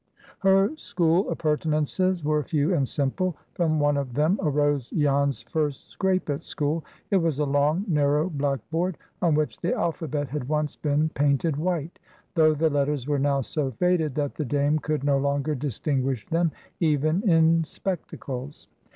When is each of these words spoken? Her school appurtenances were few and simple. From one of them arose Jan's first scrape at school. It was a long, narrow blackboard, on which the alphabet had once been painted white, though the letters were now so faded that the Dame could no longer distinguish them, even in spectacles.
Her 0.39 0.75
school 0.77 1.29
appurtenances 1.29 2.23
were 2.25 2.41
few 2.41 2.73
and 2.73 2.87
simple. 2.87 3.37
From 3.53 3.79
one 3.79 3.97
of 3.97 4.15
them 4.15 4.39
arose 4.41 4.89
Jan's 4.89 5.43
first 5.43 5.89
scrape 5.89 6.27
at 6.27 6.41
school. 6.41 6.83
It 7.11 7.17
was 7.17 7.37
a 7.37 7.45
long, 7.45 7.85
narrow 7.87 8.27
blackboard, 8.27 8.97
on 9.21 9.35
which 9.35 9.59
the 9.61 9.75
alphabet 9.75 10.27
had 10.29 10.49
once 10.49 10.75
been 10.75 11.09
painted 11.09 11.55
white, 11.55 11.99
though 12.33 12.55
the 12.55 12.71
letters 12.71 13.07
were 13.07 13.19
now 13.19 13.41
so 13.41 13.69
faded 13.69 14.15
that 14.15 14.33
the 14.33 14.43
Dame 14.45 14.79
could 14.79 15.03
no 15.03 15.19
longer 15.19 15.53
distinguish 15.53 16.25
them, 16.25 16.51
even 16.79 17.21
in 17.29 17.63
spectacles. 17.63 18.67